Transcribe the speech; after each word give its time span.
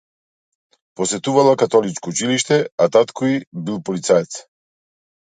Посетувала 0.95 1.53
католичко 1.61 2.05
училиште, 2.11 2.57
а 2.83 2.85
татко 2.93 3.23
и 3.33 3.35
бил 3.63 3.77
полицаец. 3.85 4.31